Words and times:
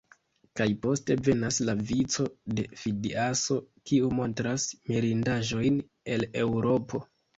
Kaj 0.59 0.65
poste 0.85 1.17
venas 1.27 1.59
la 1.67 1.75
vico 1.89 2.25
de 2.59 2.65
Fidiaso, 2.85 3.57
kiu 3.91 4.09
montras 4.21 4.67
mirindaĵojn 4.93 5.79
el 6.17 6.27
Eŭropo. 6.47 7.05